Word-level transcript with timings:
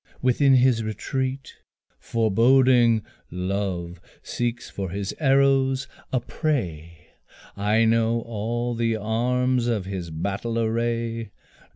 Within 0.19 0.55
his 0.55 0.83
retreat, 0.83 1.57
Foreboding, 1.99 3.03
Love 3.29 4.01
seeks 4.23 4.67
for 4.67 4.89
his 4.89 5.13
arrows 5.19 5.87
a 6.11 6.19
prey, 6.19 7.09
I 7.55 7.85
know 7.85 8.21
all 8.21 8.73
the 8.73 8.95
arms 8.95 9.67
of 9.67 9.85
his 9.85 10.09
battle 10.09 10.57
array. 10.57 11.29